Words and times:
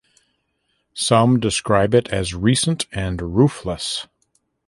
Some 0.95 1.39
describe 1.39 1.93
it 1.93 2.07
as 2.07 2.33
"recent" 2.33 2.87
and 2.91 3.21
"roofless". 3.21 4.07